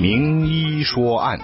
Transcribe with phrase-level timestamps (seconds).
[0.00, 1.40] 名医说案。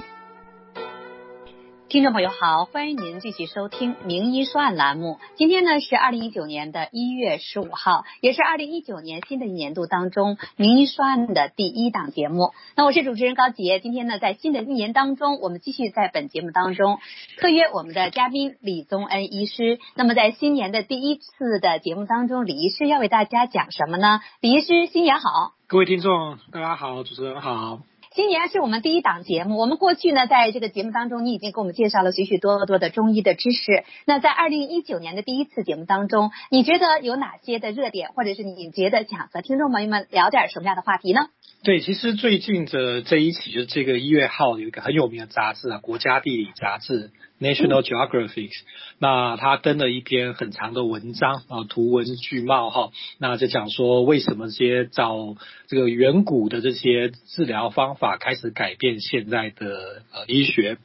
[1.90, 5.18] 听众朋友好，欢迎您继续收听《名医说案》栏目。
[5.36, 12.54] 今天呢是二零一九年的一月十五号，也是二零一九年新的一年度当中《名医说案》的第一档节目。
[12.76, 16.98] 那我是主持人高杰，今天呢在新的一年当中，我们继续在本节目当中
[17.36, 19.78] 特约我们的嘉宾李宗恩医师。
[19.96, 24.20] 那么在新年的第一次的节目当中，李医师要为大家讲什么呢？
[24.40, 27.80] 李医师新年好，各位听众大家好，主持人好。
[28.16, 29.58] 今年是我们第一档节目。
[29.58, 33.84] 我们过去呢，在这个节目当中，你已经给我们介绍了许许多多的中医的知识。
[34.06, 41.26] 那在二零一九年的第一次节目当中，你觉得有哪些的热点，或者是你觉得想和听众朋友们聊点什么样的话题呢？
[41.62, 47.10] 对，其实最近的这一期就是这个一月号有一个很有名的杂志啊，《国家地理》杂志。
[47.38, 48.50] National Geographic，
[48.98, 55.36] 那他登了一篇很长的文章啊，图文具貌哈，那就讲说为什么这些找
[55.66, 60.78] 这个远古的这些治疗方法开始改变现在的呃医学，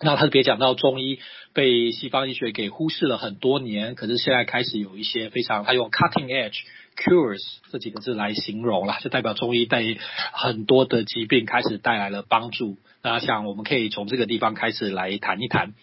[0.00, 1.20] 那特别讲到中医
[1.52, 6.58] 被西方医学给忽视了很多年，可是现在开始有一些非常，他用 cutting edge
[6.96, 9.98] cures 这几个字来形容了，就代表中医对
[10.32, 12.78] 很多的疾病开始带来了帮助。
[13.02, 15.74] 那想我们可以从这个地方开始来谈一谈。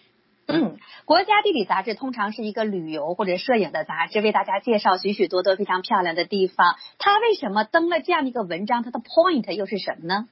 [0.48, 6.74] 嗯，国家地理杂志通常是一个旅游或者摄影的杂志，为大家介绍许许多多非常漂亮的地方。
[6.98, 8.82] 它为什么登了这样一个文章？
[8.82, 10.26] 它的 point 又是什么呢？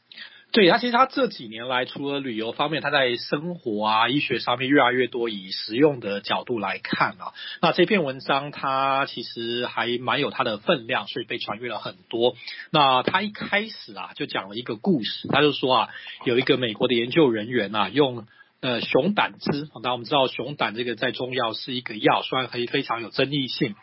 [0.52, 7.32] 对，他其实他这几年来，除了旅游方面，他在生活啊、医学上面越来越多以实用的角度来看啊。
[7.62, 12.34] 那这篇文章他其实还蛮有他的分量，所以被传阅了很多。
[12.70, 15.88] 那他一开始啊就讲了一个故事，他就说啊，
[16.24, 18.26] 有一个美国的研究人员啊用。
[18.62, 23.74] 呃，熊胆汁，那我们知道熊胆这个在中药是一个药，虽然可以非常有争议性。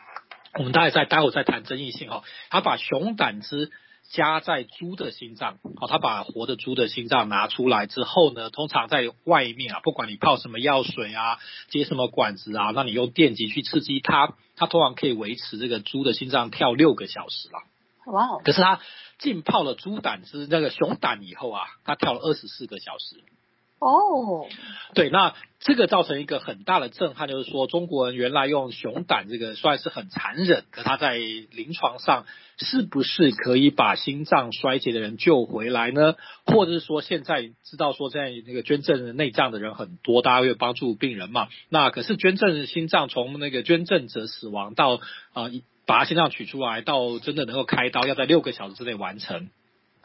[0.56, 2.22] 我们大概在待会再谈争议性哈。
[2.48, 3.72] 他把熊胆汁
[4.10, 17.62] 加在猪的心脏，好，他把活的猪的心脏拿出来之后呢，通常在外面啊，不管你泡什么药水啊，接什么管子啊，那你用电极去刺激它，它通常可以维持这个猪的心脏跳六个小时啦。
[18.06, 18.40] 哇哦！
[18.42, 18.80] 可是它
[19.18, 23.22] 浸泡了猪胆汁那个熊胆以后啊，它跳了二十四个小时。
[23.78, 24.46] 哦
[24.94, 32.26] 对，那这个造成一个很大的震撼，就是说中国人原来用熊胆这个算是很残忍，可他在临床上
[32.58, 36.14] 是不是可以把心脏衰竭的人救回来呢？
[36.46, 41.48] 或者是说现在知道说在那个捐赠内脏的人很多，大家会帮助病人嘛？
[41.68, 45.00] 那可是捐赠心脏从那个捐赠者死亡到
[45.32, 45.50] 啊、
[45.86, 49.50] 把他心脏取出来到真的能够开刀，要在六个小时之内完成。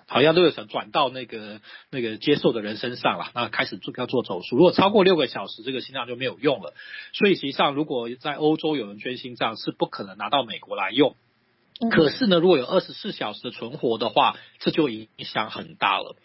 [0.07, 4.55] 好像都有想转到那个那个接受的人身上了，那开始做要做手术。
[4.57, 6.73] 如果超过六个小时，这个心脏就没有用了。
[7.13, 11.15] 所以实际上，如果在欧洲有人捐心脏，是不可能拿到美国来用。
[11.91, 16.15] 可是呢，如果有二十四小时的存活的话，这就影响很大了。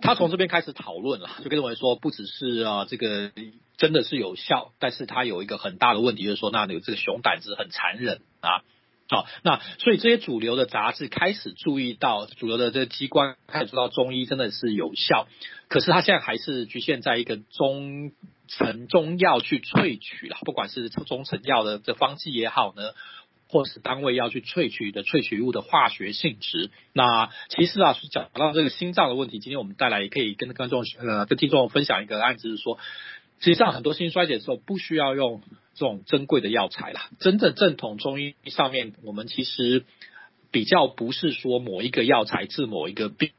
[0.00, 3.30] 他从这边开始讨论了，就跟认为说，不只是啊这个
[3.76, 8.62] 真的是有效，但是他有一个很大的问题，就是说，那有这个熊胆子很残忍啊。
[9.12, 15.28] 好，那所以这些主流的杂志开始注意到，主流的这个机关开始知道中医真的是有效，
[15.68, 18.12] 可是它现在还是局限在一个中
[18.48, 22.94] 成中药去萃取了，不管是中成药的这方剂也好呢，
[23.48, 26.70] 或是单位要去萃取的萃取物的化学性质。
[26.94, 32.78] 那其实啊，是讲到这个心脏的问题，今天我们带来也可以跟观众呃跟听众分享一个案子，是说。
[33.42, 35.42] 实际上，很多心衰竭的时候不需要用
[35.74, 37.10] 这种珍贵的药材啦。
[37.18, 39.84] 真正正统中医上面，我们其实
[40.52, 43.30] 比较不是说某一个药材治某一个病，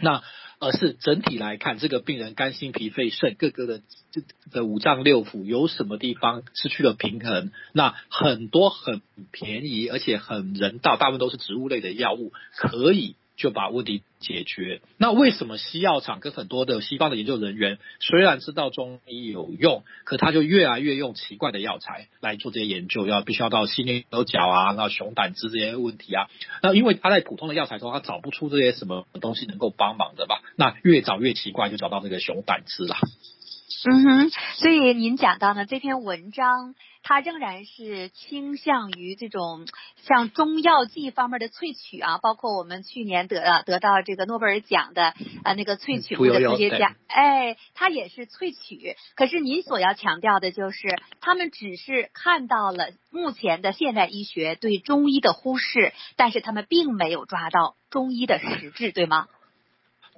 [0.00, 0.22] 那
[0.58, 13.16] 而是整体来看，这个病人肝心脾肺肾各个的这的五脏六腑有什么地方失去了平衡，那很多很便宜而且很人道，大部分都是植物类的药物可以。
[13.36, 14.80] 就把问题解决。
[14.98, 26.28] 那为什么西药厂跟很多的西方的研究人员虽然知道中医有用，可他就越来越用奇怪的药材来做这些研究，要必须要到犀牛角啊，那熊胆汁这些问题啊。
[26.62, 30.40] 那因为他在普通的药材中，他找不出这些什么东西能够帮忙的吧？
[30.56, 32.96] 那越找越奇怪，就找到这个熊胆汁了。
[33.84, 39.66] 嗯哼，所以您讲到呢，这篇文章它仍然是倾向于这种
[39.96, 48.96] 像中药剂方面的萃取啊，包括我们去年得得到这个诺贝尔奖的啊那个萃取物的科学家，哎，他也是萃取。
[49.16, 50.88] 可是您所要强调的就是，
[51.20, 59.28] 他们只是看到了目前的现代医学对中医的忽视，但是他们并没有抓到中医的实质，对吗？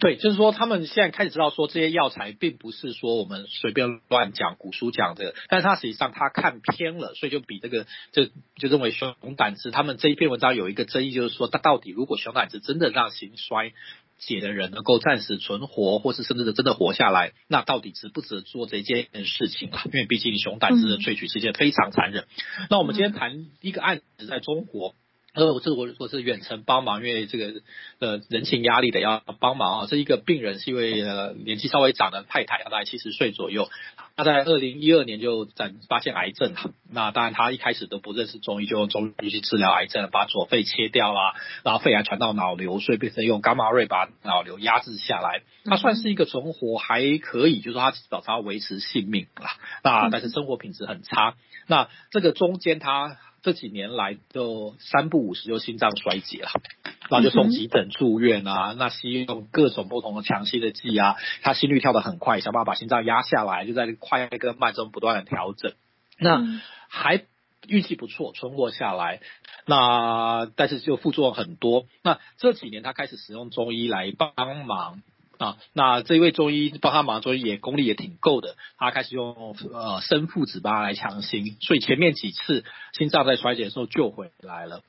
[0.01, 8.25] 对，就是说他们现在开始知道说这些药材并不是说我们随便乱讲古书讲的，但是他实际上他看偏了，所以就比这个就
[8.57, 13.73] 就认为熊胆汁，他们这一篇文章有一个争议，就是说他到底如果熊胆汁真的让心衰
[14.19, 19.83] 解的人能够暂时存活，或是甚至是真的活下来，那到底值不值得做这件事情啊？
[19.87, 22.27] 因为毕竟熊胆汁的萃取是一件非常残忍。
[22.69, 24.97] 那我们今天谈一个案子，在中国。
[25.35, 27.61] 呃，我这我我是远程帮忙，因为这个
[27.99, 29.87] 呃人情压力的要帮忙啊。
[29.91, 33.69] 这一个病人是一位呃年纪稍微长的太太，大概七十岁左右。
[34.17, 36.55] 他在二零一二年就诊发现癌症，
[36.89, 41.35] 那当然他一开始都不认识中医，就用中医去治疗癌症，把左肺切掉啦，
[41.65, 45.43] 然后肺癌传到脑瘤，所以变成用伽马瑞把脑瘤压制下来。
[45.65, 49.51] 他算是一个存活还可以，就是说他至少他维持性命啦，
[49.83, 51.35] 那但是生活品质很差。
[51.67, 53.17] 那这个中间他。
[53.45, 56.51] 这几年来就三不五时就心脏衰竭了，
[57.11, 65.75] 然后就送急诊住院啊，那西医用各种不同的强心的剂啊，他心率跳得很快，想办法把心脏压下来，就在快跟慢中不断的调整，
[66.19, 66.43] 那
[66.89, 67.27] 还
[67.69, 69.21] 运气不错，存活下来，
[69.67, 75.03] 那但是就副作用很多，那这几年他开始使用中医来帮忙。
[75.39, 82.65] 啊，那这位中医帮他忙，中医也功力也挺够的，他开始用呃生附子帮他来强心，所以前面几次
[82.97, 84.83] 心脏在衰竭的时候救回来了。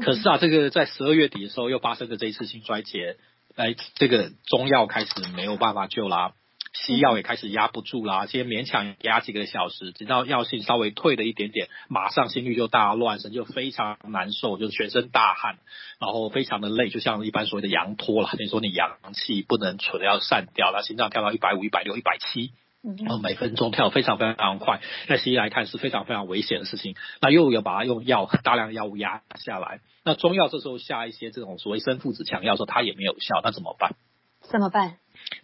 [0.00, 3.16] 可是啊，这个在十二月底的时候又发生了这一次心衰竭，
[3.56, 6.32] 哎这个中药开始没有办法救啦。
[6.72, 15.58] 西药也开始压不住啦，先勉强压几个小时，直到药性稍微退了一点点，马上心率就大乱，神就非常难受，就全身大汗，
[15.98, 18.28] 然后非常的累，就像一般所谓的阳脱了。
[18.32, 26.94] 等于说你阳气不能存，要散掉，了心脏跳到一百五、一百六、一百七，然后每分钟跳非常非常快，在西医来看是非常非常危险的事情。
[27.20, 33.96] 那又要把它用药大量的药物压下来，那中药这时候下一些这种所谓生附子强药的时候，它也没有效，那怎么办？
[34.42, 34.98] 怎么办？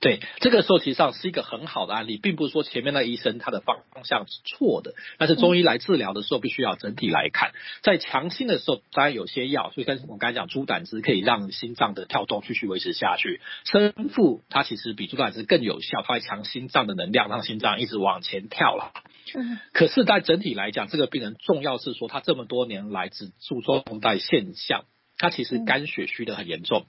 [0.04, 7.52] 对，这个时候其实上是一个很好的案例，并不是说前面那医生他的方方向是错的，但是中医来治疗的时候必须要整体来看，
[7.82, 18.92] 在强心的时候，当然有些药，所以跟我刚才讲猪胆汁可以让心脏的跳动继续维持下去，生附它其实比猪胆汁更有效，它会强心脏的能量，让心脏一直往前跳了。
[19.34, 24.84] 嗯，可是，在整体来讲，这个病人重要是说他这么多年来只注重在现象，
[25.16, 26.84] 他其实肝血虚的很严重。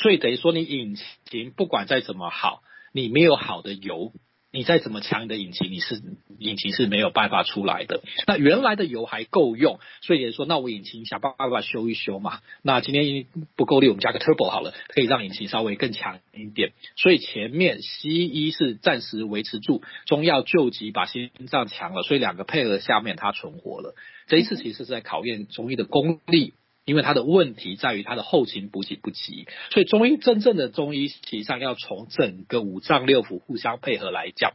[0.00, 2.62] 所以等于说，你引擎不管再怎么好，
[2.92, 4.12] 你没有好的油，
[4.50, 6.02] 你再怎么强的引擎，你是
[6.38, 8.02] 引擎是没有办法出来的。
[8.26, 12.40] 那原来的油还够用，所以也说，那我引擎想办法修一修嘛。
[12.62, 13.26] 那今天
[13.56, 16.72] 不够力，我们加个 turbo 好了，可以让引擎稍微更强一点。
[16.96, 23.94] 所以前面西医是暂时维持住，中药救急把心脏强了，所以两个配合下面它存活了。
[24.26, 26.54] 这一次其实是在考验中医的功力。
[26.84, 34.52] 因为他的问题在于他的后勤补给不及，所以中医真正的中医实际上要从整个五脏六腑互相配合来讲，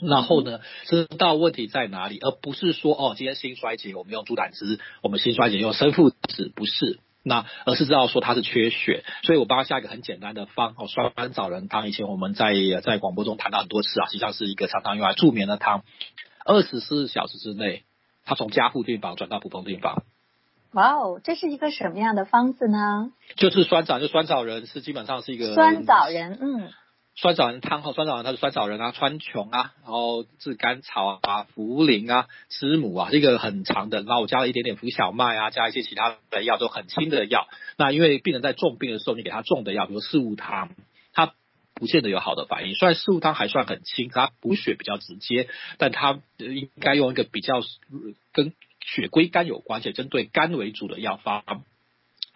[0.00, 12.52] 然后呢，知道问题在哪里，而不是说哦，今天心衰竭我们用猪胆汁，我们心衰竭用生附子，不是，那而是知道说它是缺血，所以我帮他下一个很简单的方哦，酸枣仁汤，以前我们在
[12.82, 15.82] 在广播中谈到很多次啊，实际上是一个常常用来助眠的汤，
[16.44, 17.84] 二十四小时之内，
[18.26, 20.02] 他从加护病房转到普通病房。
[20.74, 23.12] 哇哦，这是一个什么样的方子呢？
[23.36, 26.70] 就是酸枣，就酸枣仁是基本上是一个酸枣仁，嗯，
[27.14, 33.98] 酸枣仁汤哈酸枣仁它是酸枣仁啊、川穹啊，然后炙甘草啊、茯苓啊、知母啊，这个很长的。
[33.98, 37.46] 然后我加了一点点浮小麦啊，加一些其他的药，都很轻的药。
[37.76, 40.70] 那因为病人在重病的时候，你给他重的药，比如四物汤，
[41.12, 41.34] 他
[41.74, 42.74] 不见得有好的反应。
[42.74, 47.60] 虽然四物汤还算很轻，它补血比较直接，但它应该用一个比较
[48.32, 48.52] 跟。
[48.84, 51.64] 血归肝有关，且针对肝为主的药方，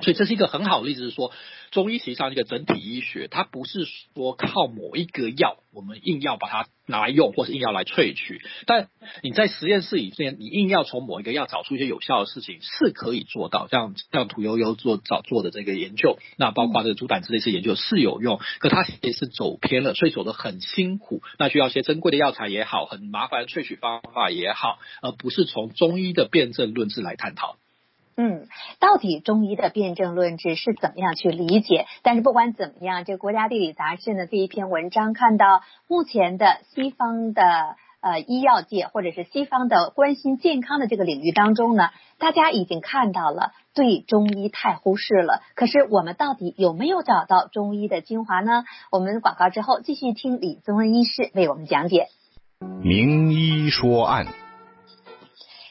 [0.01, 1.33] 所以这是一个很好的例子，是说
[1.73, 8.41] 中医实际上一个整体医学，它不是说靠某一个药，我们硬要把它拿来用，或是硬要来萃取。
[8.65, 8.91] 但
[9.25, 13.67] 你在实验室里面，你硬要从某一个药找出一些有效的事情，是可以做到。
[13.67, 21.23] 像像屠呦呦做早做的这个研究，那包括这个猪胆汁这些研究是有用，可它也是走偏了，所以走得很辛苦。
[21.41, 27.57] 那需要一些珍贵的药材也好，很麻烦的萃取方法也好，而不是从中医的辨证论治来探讨。
[28.21, 28.49] 嗯，
[28.81, 31.87] 到底中医的辨证论治是怎么样去理解？
[32.03, 37.43] 但是不管怎么样，这国家地理杂志呢这一篇文章看到，目前的西方的
[38.01, 45.41] 呃医药界或者是西方的关心健康的这个领域当中呢，大家已经看到了对中医太忽视了。
[45.55, 48.65] 可是我们到底有没有找到中医的精华呢？
[48.91, 52.09] 我们广告之后继续听李宗恩医师为我们讲解。
[52.83, 54.27] 名医说案。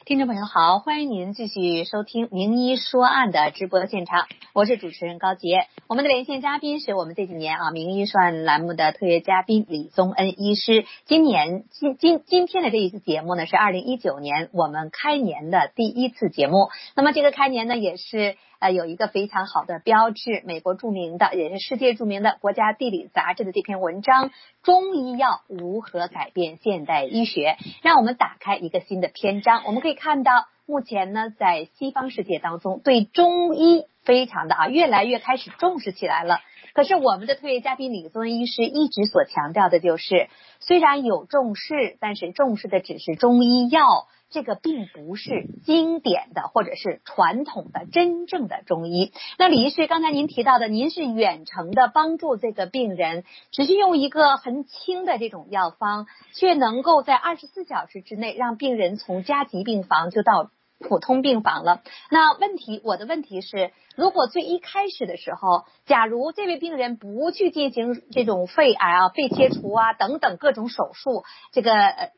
[0.08, 5.66] 听众朋友好，欢迎您继续收听《名医说案》的直播现场，我是主持人高杰。
[5.86, 10.86] 我们的连线嘉宾是我们这几年啊《名医说案》栏目的特约嘉宾李宗恩医师。
[11.04, 16.70] 今年今今今天的这一次节目呢，是二零一九年我们开年的第一次节目。
[16.96, 24.30] 那么这个开年呢，也是呃有一个非常好的标志，美国著名的也是世界著名的《国家地理》杂志的这篇文章
[24.62, 29.62] 《中医药如何改变现代医学》，让我们打开一个新的篇章。
[29.66, 30.32] 我们可以看到，
[30.66, 36.40] 目前呢，在西方世界当中，对中医非常的啊，越来越开始重视起来了。
[36.74, 40.28] 可是我们的特约嘉宾李宗恩医师一直所强调的就是，
[40.60, 43.82] 虽然有重视，但是重视的只是中医药，
[44.30, 49.12] 这个并不是经典的或者是传统的真正的中医。
[49.38, 60.50] 那李医师刚才您提到的，您是远程的帮助这个病人，只是用一个很轻的这种药方，却能够在二十四小时之内让病人从加急病房就到。
[60.78, 61.82] 普通病房了。
[62.10, 72.12] 那问题，我的问题是，如果最一开始的时候，假如这位病人不去进行这种肺癌啊、肺切除啊等等各种手术，这个呃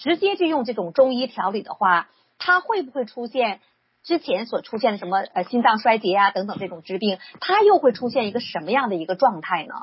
[0.00, 3.60] 直接就用这种中医调理的话，他会不会出现
[4.02, 7.18] 之前所出现的什么呃心脏衰竭啊等等这种疾病？
[7.40, 9.74] 他又会出现一个什么样的一个状态呢？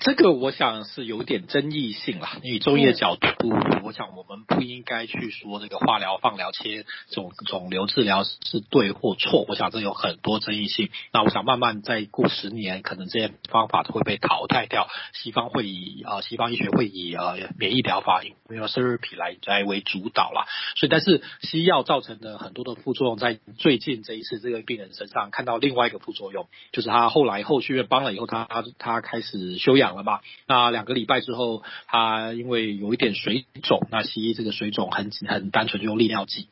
[0.00, 2.38] 这个我想是有点争议性啦。
[2.42, 3.50] 以中医的角度，
[3.84, 9.44] 我想我们不应该去说这个化疗、放疗、切肿肿瘤治疗是对或错。
[9.48, 10.90] 我想这有很多争议性。
[11.12, 14.88] 那我想慢慢再过十年，可能这些方法都会被淘汰掉。
[15.12, 20.46] 西方会以啊，西方医学会以呃免疫疗法 immunotherapy 来来为主导啦。
[20.74, 29.75] 所以，但是西药造成的很多的副作用，在最近这一次这个病人身上看到另外一个副作用，就是他后来后续院帮了以后，他他他开始休。
[29.76, 30.20] 养了嘛？
[30.46, 36.48] 那两个礼拜之后，他因为有一点水肿，那西医这个水肿很很单纯，就用利尿剂。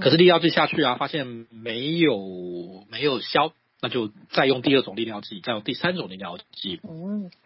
[0.00, 6.80] 可是利尿剂下去啊，发现没有没有消，那就再用第二种利尿剂，再用第三种利尿剂，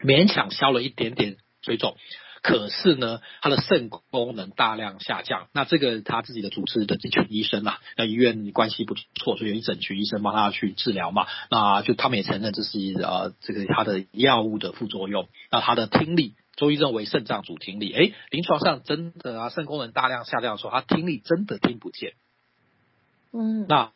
[0.01, 1.97] 勉强消了一点点水肿。
[2.45, 5.49] 可是呢，他的肾功能大量下降。
[5.55, 11.27] 那这个他自己的主治的这群医生啊，那医院关系不错，所以有一整群医生帮他去治疗嘛。
[11.51, 15.27] 那就他们也承认这是呃这个他的药物的副作用。
[15.51, 22.13] 那他的听力，中医认为肾脏主听力，诶，临床上真的啊，肾功能大量下降的时候，他听力真的听不见。
[23.37, 23.91] 嗯，那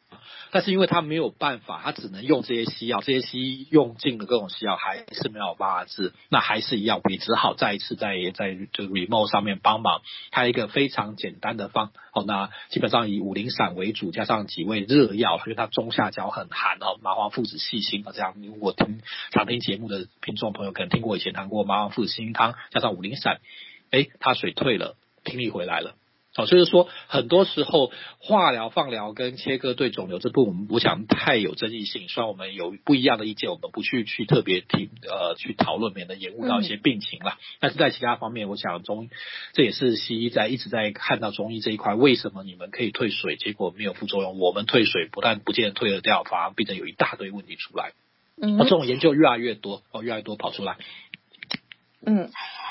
[0.50, 10.02] 但是因为他没有办法，他只能用这些西药，这些西医用尽了各种西药，还是没有办法治，那还是一样，我只好再一次在在这 remote 上面帮忙，
[10.32, 23.40] 还有一个非常简单的方，哦，那基本上以五苓散为主，加上几味热药，因为它中下焦很寒哦，麻黄附子细辛啊，这样，如果听常听节目的听众朋友可能听过以前谈过麻黄附子细辛汤，加上五苓散，
[23.92, 25.94] 诶，他水退了，听力回来了。
[26.38, 27.90] 好，所以说很多时候
[28.20, 32.06] 化疗、放疗跟切割对肿瘤这部分，我们不想太有争议性。
[32.06, 37.38] 虽然我们有不一样的意见，我们不去去特别提呃去讨论，免得延误到一些病情啦。
[37.58, 39.10] 但是在其他方面，我想中
[39.52, 44.38] 这也是西医在一直在看到中医这一块，为什么你们可以退水，结果没有副作用？
[44.38, 47.94] 我们退水不但不见得退得掉，反而变成有一大堆问题出来。
[48.40, 50.76] 嗯，这种研究越来越多，哦，越来越多跑出来。
[52.06, 52.30] 嗯。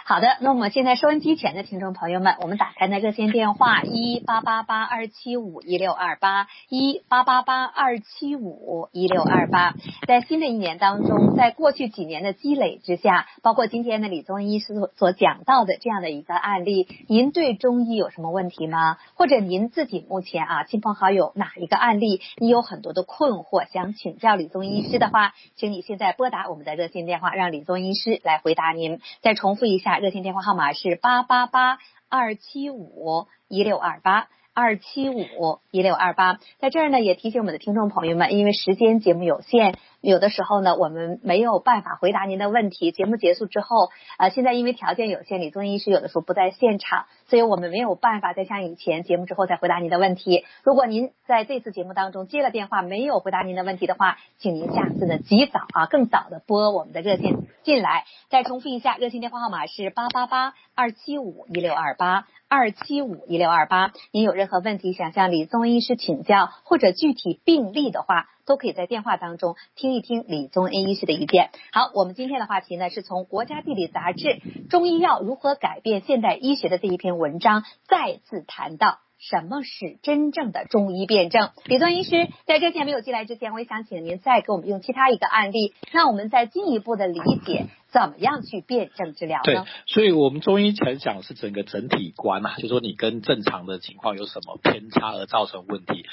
[0.10, 9.74] 好的，那么现在收音机前的听众朋友们，我们打开那热线电话一八八八二七五一六二八一八八八二七五一六二八，
[10.08, 18.98] 在新的一年当中，在过去几年的积累之下，包括今天的李宗医师所所讲到的这样的一个案例，您对中医有什么问题吗？
[19.16, 29.02] 或者您自己目前啊，亲朋好友哪一个案例，你有很多的困惑，想请教李宗医师的话，请你现在拨打我们的热线电话，让李宗医师来回答您。
[29.22, 29.97] 再重复一下。
[30.00, 31.78] 热线电话号码是八八八
[32.10, 34.28] 二七五一六二八。
[34.60, 42.92] 二七五一六二八，在这儿呢，也提醒我们的听众朋友们，因为时间节目有限，有的时候呢，我们没有办法回答您的问题。
[42.92, 50.46] 节目结束之后，呃，现在因为条件有限，李宗医师有的时候不在现场，所以我们没有办法再像以前节目之后再回答您的问题。
[50.64, 58.06] 如果您在这次节目当中接了电话没有回答您的问题的话，请您下次呢及早啊，更早的拨我们的热线进来。
[58.30, 62.28] 再重复一下，热线电话号码是八八八二七五一六二八。
[62.50, 71.52] 二七五一六二八，您有任何问题想向李宗医师请教，或者具体病例的话，都可以在电话当中听一听李宗恩医师的意见。
[71.72, 74.24] 好，我们今天的话题呢，是从《国家地理》杂志
[74.70, 81.50] 《中医药如何改变现代医学》的这一篇文章，再次谈到什么是真正的中医辨证。
[81.66, 87.68] 李宗恩医师在这节没有进来之前，我也想请您再给我们用其他一个案例，让我们再进一步的理解。
[87.90, 89.44] 怎么样去辨证治疗呢？
[89.44, 96.06] 对，所以我们中医很讲是整个整体观啊，就说你跟正常的情况有什么偏差而造成问题。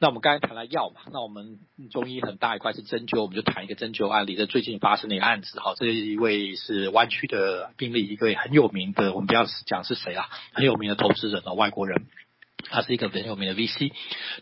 [0.00, 1.58] 那我们刚才谈了药嘛，那我们
[1.90, 4.36] 中医很大一块是针灸，我们就谈一个针灸案例。
[4.36, 12.06] 这最近发生的一个案子哈，这一位是湾区的病例，一个很有名的，我们不要讲是谁啊，很有名的投资人啊，外国人，
[12.70, 13.92] 他是一个很有名的 VC，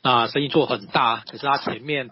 [0.02, 2.10] 那生意做很大，可是他前面。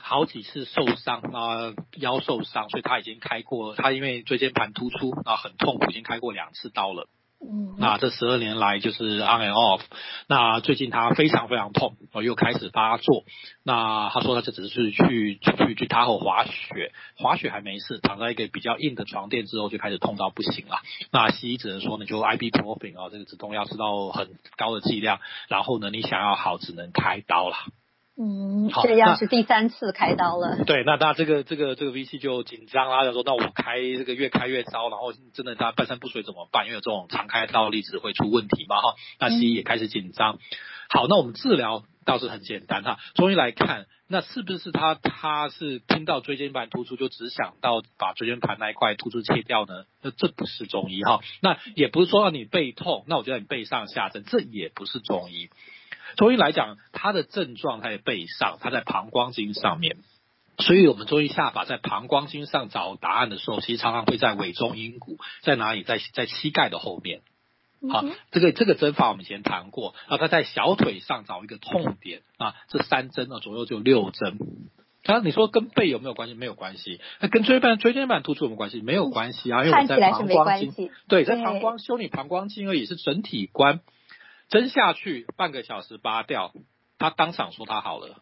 [0.00, 7.08] 好几次受伤啊，腰受伤，所以他已经开过，他因为椎间盘突出啊很痛苦，已经开过两次刀了。
[7.78, 9.80] 那这十二年来就是 on and off，
[10.26, 13.24] 那最近他非常非常痛，哦，又开始发作。
[13.62, 20.78] 那他说他这只是去去去他后滑雪，滑雪还没事，躺在一个比较硬的床垫之后就开始痛到不行了。
[21.12, 27.56] 那西医只能说呢，就 ibuprofen 啊，这个止痛药吃到很高的剂量，然后呢，你想要好只能开刀了。
[28.20, 30.64] 嗯，这样是第三次开刀了。
[30.64, 36.66] 对，那那这个这个这个 VC 就紧张啦，就说那我开这个越开越糟，然后真的他半身不遂怎么办？
[36.66, 38.96] 因为有这种常开刀例子会出问题嘛哈。
[39.20, 40.34] 那西医也开始紧张。
[40.34, 40.38] 嗯、
[40.88, 42.98] 好，那我们治疗倒是很简单哈。
[43.14, 49.84] 中医来看，那是不是他他是听到椎间盘突出就只想到把椎间盘那一块突出切掉呢？
[50.02, 51.20] 那这不是中医哈。
[51.40, 55.50] 那也不是说让你背痛，那我就让你背上下针，这也不是中医。
[56.16, 59.96] 中医来讲，它的症状在背上，它在膀胱经上面，
[60.58, 65.82] 所以我们中医下法在膀胱经上找答案的时候，其实常常会在尾中阴骨，在哪里？
[65.82, 67.20] 在在膝盖的后面。
[67.88, 74.38] 好，这个这个针法我们以前谈过啊，它在小腿上找一个痛点啊，这三针啊左右就六针。
[75.04, 76.34] 啊，你说跟背有没有关系？
[76.34, 77.00] 没有关系。
[77.20, 78.80] 那跟椎盘椎间盘突出有没有关系？
[78.82, 83.80] 没有关系啊，因为我在膀胱经，对，在膀胱修理膀胱经而已，是整体观。
[84.48, 86.52] 针下去半个小时拔掉，
[86.98, 88.20] 他当场说他好了，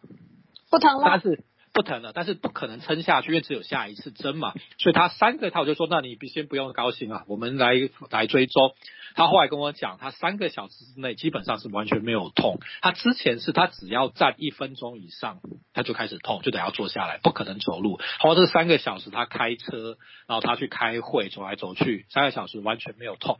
[0.69, 1.45] 不疼了，但是
[1.77, 7.73] 不疼了，但是不可能撑下去，因为只有下一次针嘛，所以他三个他我就说，那你先不用高兴啊，我们来
[8.09, 8.73] 来追踪。
[9.13, 15.39] 他后来跟我讲，他三个小时之内基本上是完全没有痛，他之前是他只要站一分钟以上，
[15.71, 17.99] 他就开始痛，就得要坐下来，不可能走路。
[18.17, 23.37] 好，这三个小时他开车，然后他去开会，走来走去，三个小时完全没有痛。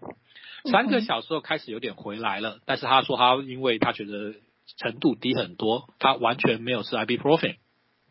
[0.71, 4.35] 三个小时后开始有点回来了，但是他说他因为他觉得
[4.77, 7.55] 程度低很多，他完全没有吃 ibuprofen。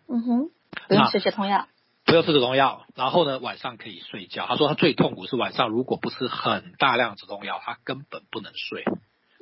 [0.08, 0.50] 嗯哼，
[0.88, 1.68] 不用吃止痛药，
[2.04, 2.86] 不用吃止痛药。
[2.94, 4.46] 然后呢，晚上可以睡觉。
[4.46, 8.84] 他说他最痛苦是晚上，如果不吃很大量止痛药，他根本不能睡。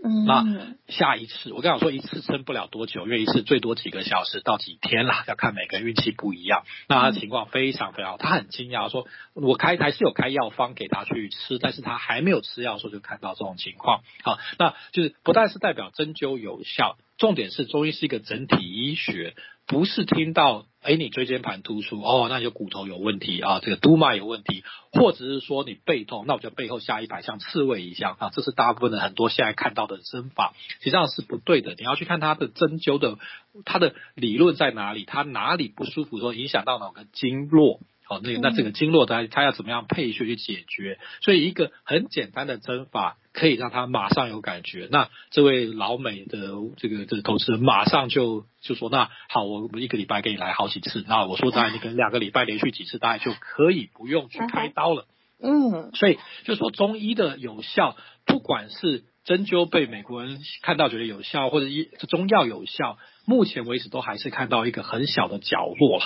[0.06, 0.44] 嗯，那
[0.86, 6.64] 下一次我跟你说，一次撑不了多久，因为一次最多几个小时到几天啦，要看每个人运气不一样。
[6.88, 14.02] 那他情况非常非常好，他很惊讶说，我开还是有开药方给他去吃，但是他还没有吃药的时候就看到这种情况。
[14.22, 16.98] 好，那就是不但是代表针灸有效。
[17.16, 19.34] 重点是中医是一个整体医学，
[19.66, 31.74] 不是听到哎你椎间盘突出哦，那你就骨头有问题啊，这个督脉有问题，或者是说你背痛，那我就背后下一排像刺猬一样啊，这是大部分的很多现在看到的针法，实际上是不对的。
[31.78, 33.16] 你要去看它的针灸的，
[33.64, 37.80] 它的理论在哪里，它哪里不舒服，说影响到哪个经络。
[38.06, 40.98] 好，那那这个经络它它要怎么样配穴去解决？
[41.22, 44.88] 所以一个很简单的针法可以让他马上有感觉。
[44.90, 51.04] 那这位老美的这个这个投资人马上就就说：那好，我我一个礼拜给你来好几次。
[51.06, 55.06] 那我说大概你可能两个礼拜连续几次，大概就可以不用去开刀了。
[55.42, 66.04] 嗯，所以就说中医的有效，不管是针灸被美国人看到觉得有效，或者医中药有效，目前为止都还是看到一个很小的角落了。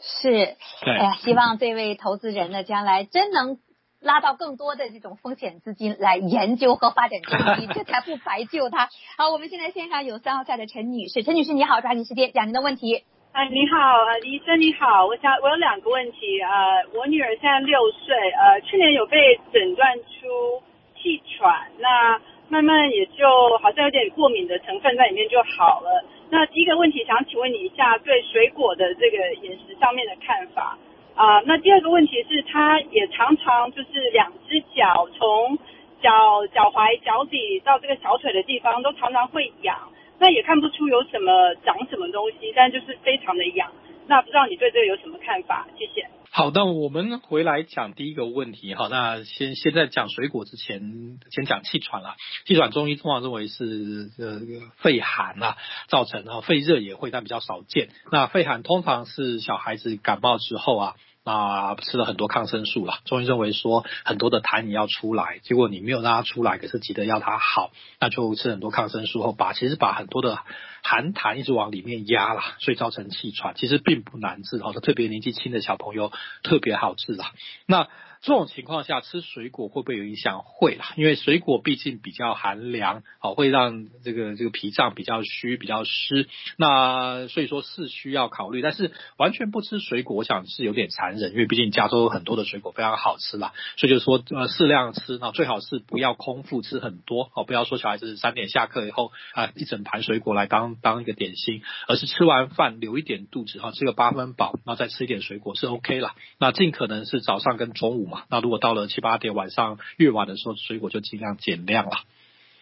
[0.00, 0.56] 是，
[0.86, 3.58] 哎呀，希望这位投资人呢，将来真能
[4.00, 8.88] 拉到更多的这种风险资金来研究和发展中医，这才不白救他。
[9.18, 13.04] 好，我们现在线上有三号菜的陈女士，陈女士你好，抓紧时间讲您的问题。
[13.32, 20.62] 哎，你好，医生你好，我想我有两个问题，呃，我女儿现在六岁，呃，去年有被诊断出
[20.96, 23.28] 气喘，那慢慢也就
[23.62, 26.04] 好像有点过敏的成分在里面就好了。
[26.30, 30.78] 那第一个问题想请问你一下，对水果的这个饮食上面的看法
[31.14, 35.58] 啊、那第二个问题是，他也常常就是两只脚从
[36.00, 39.76] 脚脚踝、脚底到这个小腿的地方都常常会痒，
[40.18, 43.70] 那也看不出有什么长什么东西，但就是非常的痒。
[44.06, 45.66] 那不知道你对这个有什么看法？
[45.76, 46.08] 谢谢。
[46.32, 48.72] 好，的我们回来讲第一个问题。
[48.74, 52.14] 哈，那先先在讲水果之前，先讲气喘啦。
[52.46, 54.40] 气喘中医通常认为是呃
[54.76, 55.56] 肺寒啊
[55.88, 57.88] 造成，然后肺热也会，但比较少见。
[58.12, 60.96] 那肺寒通常是小孩子感冒之后啊。
[61.30, 62.98] 啊，吃了很多抗生素啦。
[63.04, 70.38] 中医认为说很多的痰你要出来，结果你没有让它出来，可是急得要它好，那就吃很多抗生素后，把其实把很多的
[70.82, 73.54] 寒痰一直往里面压啦，所以造成气喘。
[73.54, 76.10] 其实并不难治，好的，特别年纪轻的小朋友
[76.42, 77.32] 特别好治啦。
[77.66, 77.88] 那
[78.22, 80.42] 这种情况下吃水果会不会有影响？
[80.44, 86.28] 会啦，因为水果毕竟比较寒凉，好，会让这个这个脾脏比较虚、比较湿。
[86.58, 93.54] 那所以说是需要考虑，但是完全不吃水果，我想是有点残忍，因为毕竟加州有很多的水果非常好吃啦。
[93.78, 106.14] 所以就说呃适量吃，那最好是不要空腹吃很多，哦，不要说小孩子三点下课以后啊、一整盘水果来当当一个点心，而是吃完饭留一点肚子哈，吃个八分饱，然后再吃一点水果是 OK 啦。
[106.38, 111.92] 那尽可能是早上跟中午嘛，那如果到了七八点晚上越晚的时候，水果就尽量减量了。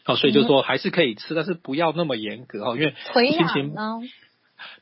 [0.04, 4.00] 好，所以就说还是可以吃，但是不要那么严格哦，因为心情呢。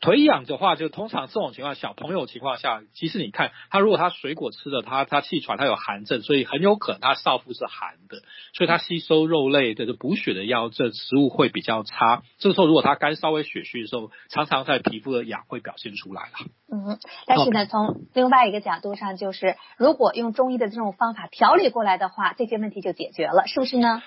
[0.01, 8.19] 腿痒的话，就通常这种情况，小朋友情况下，其实你看他如果他水果吃的，他他气喘，他有寒症，所以很有可能他少腹是寒的，
[8.55, 12.23] 所以他吸收肉类的补血的药，这食物会比较差。
[12.39, 16.47] 这个时候如果他肝稍微血虚的时候，常常在皮肤的痒会表现出来了。
[16.73, 24.03] 嗯，但是呢，从另外一个角度上，就是如果用中医的这种方法调理过来的话，这些问题就解决了，是不是呢？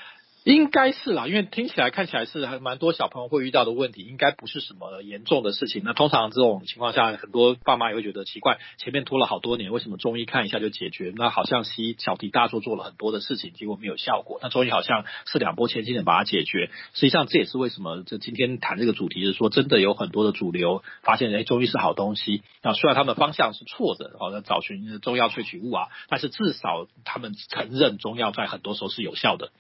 [0.54, 5.84] 应该是啦，因为听起来看起来是还蛮多小朋友会遇到的问题，应该不是什么严重的事情。
[5.86, 11.14] 那通常这种情况下，很多爸妈也会觉得奇怪，前面拖了好多年，为什么中医看一下就解决？
[11.16, 14.40] 那好像西医小题大做做了很多的事情，结果没有效果。
[14.42, 16.72] 那中医好像是两波千斤的把它解决。
[16.94, 22.42] 实际上这也是为什么这今天谈这个主题是说，真的有很多的主流发现，哎，中医是好东西。
[22.64, 29.52] 那虽然他们方向是错的，好像找寻中药萃取物啊，但是至少他们承认中药在很多时候是有效的。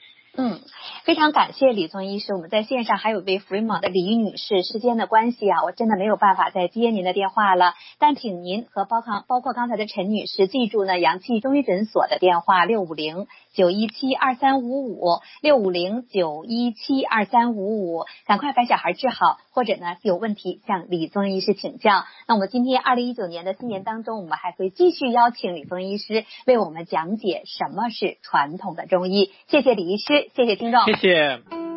[0.42, 0.62] 嗯，
[1.04, 2.34] 非常感谢李宗医师。
[2.34, 7.74] 我们在线上还有位 Fremont 的李女士，时间的关系啊，我真的没有办法再接您的电话了。
[8.00, 22.06] 但请您和包康包括刚才的陈女士记住呢，阳气中医诊所的电话六五零九一七二三五五六五零九一七二三五五，赶快把小孩治好，或者呢有问题向李宗医师请教。
[22.28, 29.32] 那我们今天二零一九年的新年当中，我们还会继续邀请李宗医师为我们讲解什么是传统的中医。
[29.48, 30.30] 谢谢李医师。
[30.36, 31.69] 谢谢听众，谢谢。